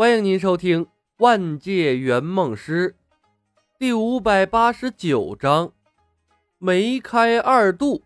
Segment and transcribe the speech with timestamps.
[0.00, 0.86] 欢迎您收听
[1.18, 2.92] 《万界圆梦师》
[3.78, 5.74] 第五百八十九章：
[6.56, 8.00] 梅开二度。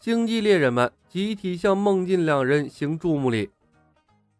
[0.00, 3.50] 星际猎人们集体向孟进两人行注目礼，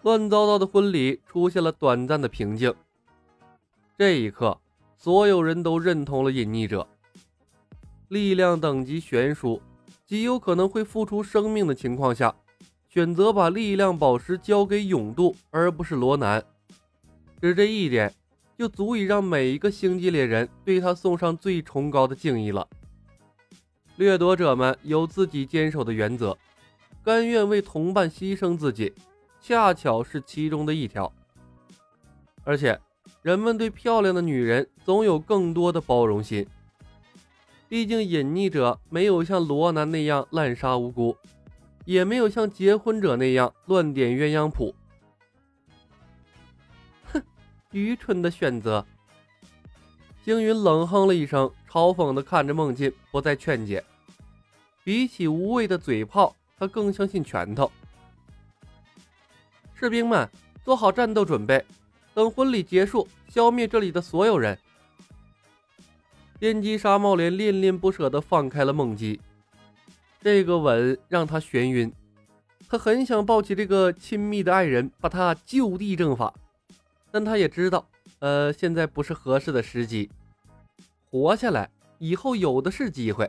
[0.00, 2.74] 乱糟糟的婚礼出现了短暂的平静。
[3.98, 4.58] 这一刻，
[4.96, 6.88] 所有人都认同了隐匿者，
[8.08, 9.60] 力量等级悬殊，
[10.06, 12.34] 极有可能会付出生命的情况下。
[12.92, 16.44] 选择把力量宝石交给永渡，而不是罗南，
[17.40, 18.12] 只这一点
[18.58, 22.68] 就足以让每一个星际猎人对他送上最崇高的敬意了。
[23.96, 26.36] 掠夺者们有自己坚守的原则，
[27.02, 28.92] 甘愿为同伴牺牲自己，
[29.40, 31.10] 恰巧是其中的一条。
[32.44, 32.78] 而且，
[33.22, 36.46] 人们对漂亮的女人总有更多的包容心，
[37.70, 41.16] 毕竟隐匿者没有像罗南那样滥杀无辜。
[41.84, 44.74] 也没有像结婚者那样乱点鸳鸯谱。
[47.12, 47.22] 哼，
[47.72, 48.84] 愚蠢的选择。
[50.24, 53.84] 星云冷哼了一声，嘲讽的看着孟进，不再劝解。
[54.84, 57.70] 比起无谓的嘴炮，他更相信拳头。
[59.74, 60.28] 士兵们，
[60.64, 61.64] 做好战斗准备，
[62.14, 64.56] 等婚礼结束，消灭这里的所有人。
[66.38, 69.20] 电击沙帽连恋恋不舍地放开了梦姬。
[70.22, 71.92] 这个吻让他眩晕，
[72.68, 76.32] 他很想抱起这个亲密的爱人，把他就地正法，
[77.10, 77.84] 但他也知道，
[78.20, 80.08] 呃，现在不是合适的时机。
[81.10, 83.28] 活下来以后有的是机会，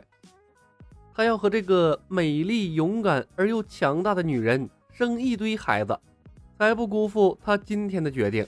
[1.12, 5.98] 他要和这个美丽、勇敢而又强大的女人生一堆孩子，
[6.56, 8.46] 才不辜负他今天的决定。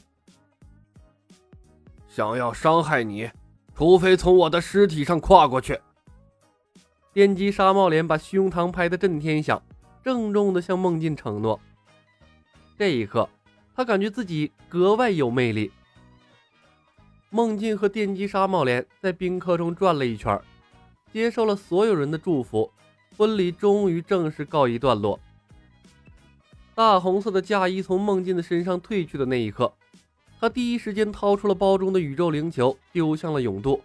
[2.07, 3.29] 想要伤害你，
[3.75, 5.79] 除非从我的尸体上跨过去。
[7.17, 9.63] 电击沙帽脸把胸膛拍得震天响，
[10.05, 11.59] 郑重地向孟进承诺。
[12.77, 13.27] 这一刻，
[13.75, 15.73] 他感觉自己格外有魅力。
[17.31, 20.39] 孟进和电击沙帽脸在宾客中转了一圈，
[21.11, 22.71] 接受了所有人的祝福，
[23.17, 25.19] 婚礼终于正式告一段落。
[26.75, 29.73] 大红色的嫁衣从孟进的身上褪去的那一刻，
[30.39, 33.83] 他第一时间掏出了包中的宇宙灵球，丢向了永渡。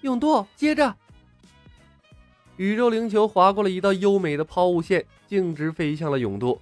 [0.00, 0.96] 永渡，接着。
[2.56, 6.60] 宇宙灵球划过了一道优美的抛物线，径直飞向了永渡。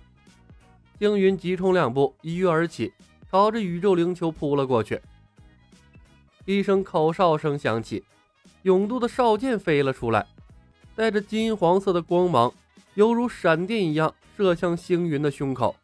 [0.99, 2.91] 星云急冲两步，一跃而起，
[3.31, 4.99] 朝着宇宙灵球扑了过去。
[6.47, 8.03] 一声口哨声响起，
[8.63, 10.27] 永渡的哨箭飞了出来，
[10.97, 12.51] 带着金黄色的光芒，
[12.95, 15.77] 犹如闪电一样射向星云的胸口。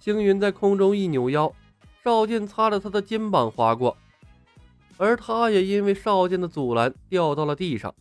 [0.00, 1.54] 星云在空中一扭腰，
[2.02, 3.96] 哨箭擦着他的肩膀划过，
[4.96, 7.94] 而他也因为哨箭的阻拦掉到了地上。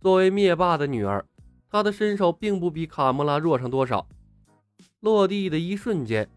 [0.00, 1.26] 作为灭霸的女儿，
[1.68, 4.06] 她的身手并不比卡莫拉弱上多少。
[5.00, 6.28] 落地的一瞬间，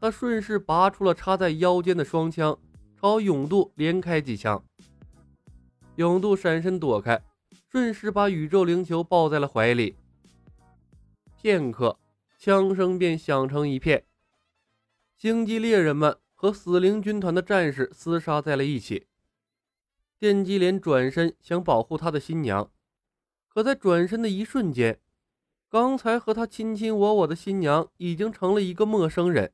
[0.00, 2.58] 她顺势拔出了插在腰间的双枪，
[3.00, 4.62] 朝永渡连开几枪。
[5.96, 7.22] 永渡闪身躲开，
[7.70, 9.96] 顺势把宇宙灵球抱在了怀里。
[11.40, 11.98] 片刻，
[12.38, 14.04] 枪声便响成一片。
[15.16, 19.06] 星际猎人们和死灵军团的战士厮杀在了一起。
[20.18, 22.70] 电击连转身想保护他的新娘。
[23.56, 25.00] 可在转身的一瞬间，
[25.70, 29.50] 刚才和他卿卿我我的新娘已经成了一个陌生人。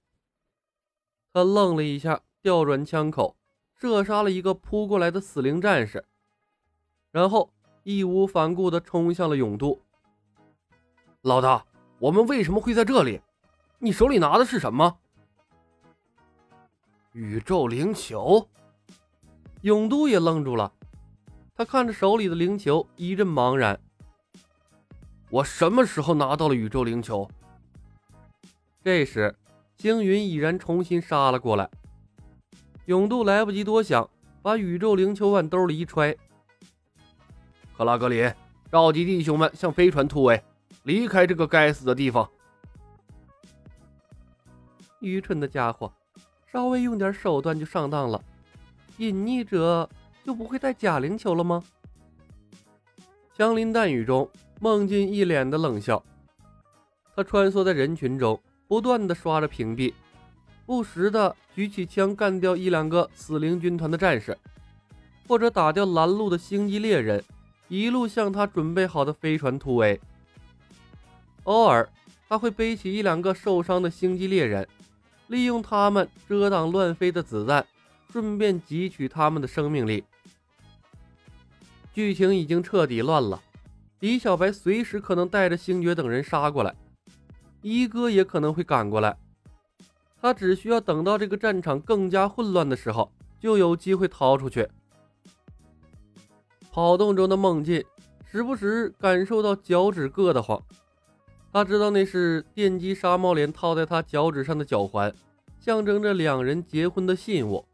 [1.33, 3.37] 他愣了一下，调转枪口，
[3.77, 6.05] 射杀了一个扑过来的死灵战士，
[7.13, 7.53] 然后
[7.85, 9.81] 义无反顾地冲向了永渡。
[11.21, 11.65] 老大，
[12.01, 13.21] 我们为什么会在这里？
[13.79, 14.99] 你手里拿的是什么？
[17.13, 18.49] 宇宙灵球。
[19.61, 20.73] 永渡也愣住了，
[21.55, 23.81] 他看着手里的灵球，一阵茫然。
[25.33, 27.27] 我什么时候拿到了宇宙灵球？
[28.85, 29.35] 这时，
[29.79, 31.71] 星云已然重新杀了过来。
[32.85, 34.07] 永渡来不及多想，
[34.43, 36.15] 把宇宙灵球往兜里一揣。
[37.75, 38.31] 克拉格林，
[38.71, 40.45] 召集弟兄们向飞船突围，
[40.83, 42.29] 离开这个该死的地方！
[45.01, 45.91] 愚蠢的家伙，
[46.53, 48.23] 稍微用点手段就上当了。
[48.99, 49.89] 隐匿者
[50.27, 51.65] 就不会带假灵球了吗？
[53.35, 54.29] 枪林弹雨中。
[54.63, 56.01] 孟进一脸的冷笑，
[57.17, 59.93] 他穿梭在人群中，不断的刷着屏蔽，
[60.65, 64.39] 不时的举起枪干掉一两个死灵军团的战士，
[65.27, 67.21] 或者打掉拦路的星际猎人，
[67.67, 70.01] 一路向他准备好的飞船突围。
[71.43, 71.91] 偶尔，
[72.29, 74.69] 他会背起一两个受伤的星际猎人，
[75.27, 77.67] 利用他们遮挡乱飞的子弹，
[78.13, 80.05] 顺便汲取他们的生命力。
[81.93, 83.43] 剧情已经彻底乱了。
[84.03, 86.75] 李小白随时可能带着星爵等人杀过来，
[87.61, 89.17] 一哥也可能会赶过来。
[90.21, 94.69] 他只需要等到这个战场更加混乱的时候，就有机会逃出去。
[96.73, 97.81] 跑动中的梦境
[98.29, 100.61] 时不时感受到脚趾硌得慌，
[101.53, 105.15] 他知道那是电击纱帽帘套在他脚趾上的脚环，
[105.61, 107.65] 象征着两人结婚的信物。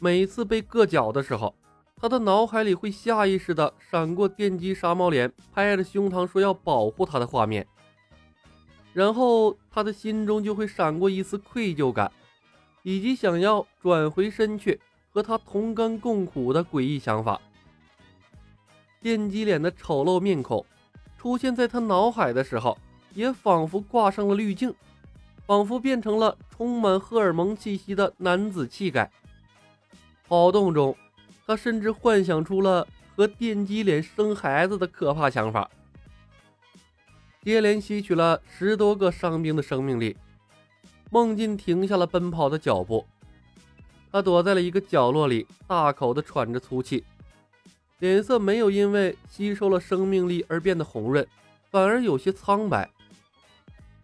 [0.00, 1.54] 每次被硌脚的时候，
[1.98, 7.66] 他的脑海里会下意识地闪过电击杀猫脸拍着胸膛说要保护他的画面，
[8.92, 12.12] 然后他的心中就会闪过一丝愧疚感，
[12.82, 14.78] 以及想要转回身去
[15.10, 17.40] 和他同甘共苦的诡异想法。
[19.00, 20.64] 电击脸的丑陋面孔
[21.16, 22.76] 出现在他脑海的时候，
[23.14, 24.74] 也仿佛挂上了滤镜，
[25.46, 29.10] 仿佛变成了充满荷尔蒙气息的男子气概。
[30.28, 30.94] 跑动中，
[31.46, 35.70] 他甚至幻想出了和电击脸生孩子的可怕想法。
[37.42, 40.16] 接连吸取了十多个伤兵的生命力，
[41.10, 43.06] 梦境停下了奔跑的脚步，
[44.10, 47.04] 他躲在了一个角落里，大口的喘着粗气。
[48.00, 51.26] 脸色没有因为吸收了生命力而变得红润，
[51.70, 52.90] 反而有些苍白。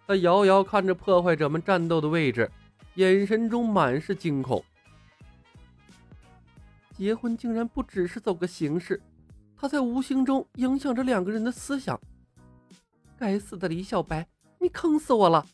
[0.07, 2.51] 他遥遥看着破坏者们战斗的位置，
[2.95, 4.65] 眼神中满是惊恐。
[6.93, 9.01] 结婚竟然不只是走个形式，
[9.57, 12.01] 他在无形中影响着两个人的思想。
[13.19, 14.27] 该死的李小白，
[14.59, 15.47] 你坑死我了！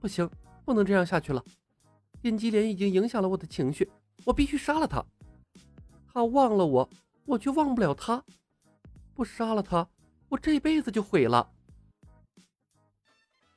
[0.00, 0.28] 不行，
[0.64, 1.42] 不能这样下去了。
[2.20, 3.90] 电击连已经影响了我的情绪，
[4.24, 5.04] 我必须杀了他。
[6.12, 6.88] 他忘了我。
[7.24, 8.24] 我却忘不了他，
[9.14, 9.88] 不杀了他，
[10.28, 11.52] 我这辈子就毁了。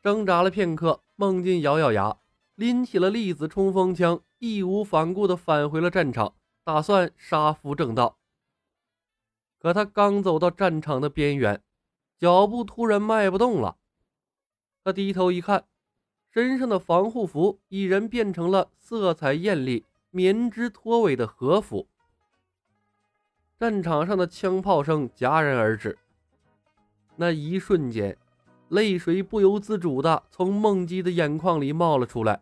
[0.03, 2.15] 挣扎了片刻，孟进咬咬牙，
[2.53, 6.35] 拎起了粒子冲锋枪，义无反顾地返回了战场，
[6.65, 8.17] 打算杀夫正道。
[9.59, 11.61] 可他刚走到战场的边缘，
[12.17, 13.77] 脚步突然迈不动了。
[14.83, 15.65] 他低头一看，
[16.31, 21.87] 身上的防护服已然变成了色彩艳丽、棉织拖尾的和服。
[23.59, 25.97] 战场上的枪炮声戛然而止，
[27.15, 28.17] 那一瞬间，
[28.69, 32.41] 泪水不由自主的从梦姬的眼眶里冒了出来。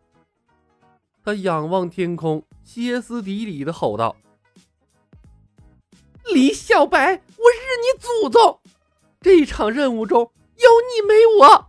[1.23, 4.15] 他仰望天空，歇斯底里的吼道
[6.33, 8.59] ：“李小白，我日你祖宗！
[9.21, 10.19] 这场任务中
[10.57, 11.67] 有你没我，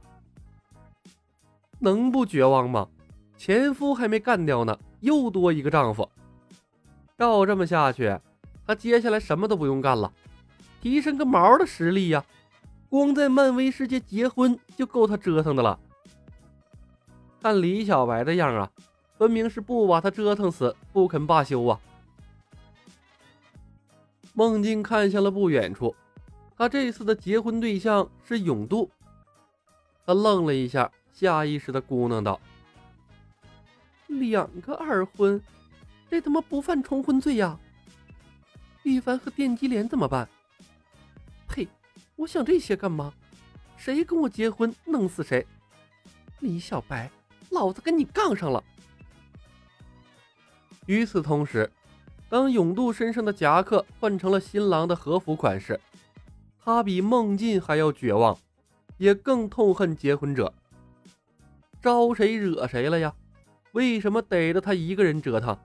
[1.78, 2.88] 能不绝望吗？
[3.36, 6.10] 前夫还没干掉呢，又多一个丈夫，
[7.16, 8.18] 照这么下去……”
[8.66, 10.10] 他接下来什么都不用干了，
[10.80, 12.24] 提升个毛的实力呀！
[12.88, 15.78] 光在漫威世界结婚就够他折腾的了。
[17.42, 18.70] 看李小白的样啊，
[19.16, 21.80] 分明是不把他折腾死不肯罢休啊！
[24.32, 25.94] 孟静看向了不远处，
[26.56, 28.90] 他这次的结婚对象是永渡。
[30.04, 32.40] 他愣了一下，下意识的咕囔道
[34.08, 35.40] ：“两个二婚，
[36.10, 37.58] 这他妈不犯重婚罪呀？”
[38.82, 40.28] 羽凡和电击莲怎么办？
[41.48, 41.66] 呸！
[42.16, 43.14] 我想这些干嘛？
[43.76, 45.46] 谁跟我结婚，弄死谁！
[46.40, 47.10] 李小白，
[47.50, 48.62] 老子跟你杠上了！
[50.86, 51.70] 与此同时，
[52.28, 55.78] 当永渡身上的夹克换成了新郎的和服款式，
[56.62, 58.36] 他比孟进还要绝望，
[58.98, 60.52] 也更痛恨结婚者。
[61.80, 63.14] 招谁惹谁了呀？
[63.72, 65.58] 为什么逮着他一个人折腾？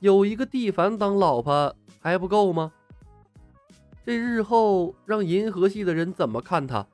[0.00, 1.74] 有一个蒂凡当老婆。
[2.00, 2.70] 还不够吗？
[4.04, 6.86] 这日后让银河系的人怎么看他？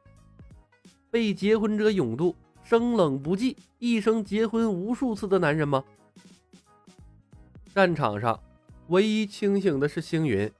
[1.10, 5.82] 被结婚者永渡生冷不忌，一生结婚无数次的男人吗？
[7.74, 8.38] 战场上
[8.88, 10.50] 唯一清醒的是星云，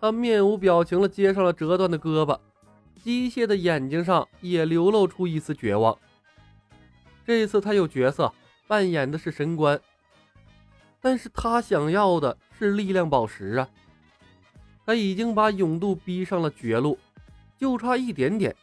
[0.00, 2.38] 他面无表情的接上了折断的胳膊，
[3.02, 5.96] 机械的眼睛上也流露出一丝绝望。
[7.24, 8.32] 这次他有角色，
[8.66, 9.80] 扮演的是神官。
[11.00, 13.68] 但是他想要的是力量宝石啊！
[14.84, 16.98] 他已经把永渡逼上了绝路，
[17.56, 18.56] 就差一点点，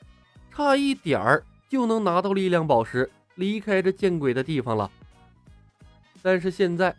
[0.51, 4.91] 差一点儿就能拿到力量宝石，离开这见鬼的地方了。
[6.21, 6.93] 但是现在，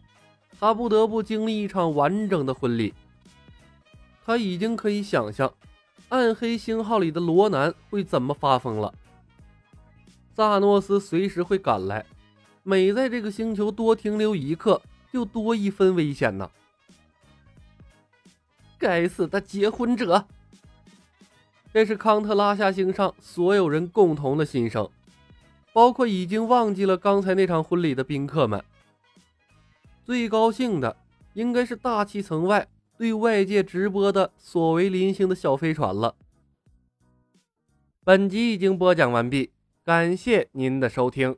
[0.58, 2.94] 他不得不经历一场完整的婚礼。
[4.24, 5.52] 他已经可以想象，
[6.08, 8.92] 暗黑星号里的罗南会怎么发疯了。
[10.34, 12.04] 萨诺斯随时会赶来，
[12.62, 14.82] 每在这个星球多停留一刻。
[15.12, 16.50] 就多一分危险呢！
[18.76, 20.26] 该死的结婚者！
[21.72, 24.90] 这是康特拉夏星上所有人共同的心声，
[25.72, 28.62] 包括已经忘记了刚才那场婚礼的宾客们。
[30.06, 30.96] 最高兴的
[31.34, 36.14] 应该是大气层外对外界直播的所谓临星的小飞船了。
[38.04, 39.50] 本集已经播讲完毕，
[39.84, 41.36] 感谢您的收听。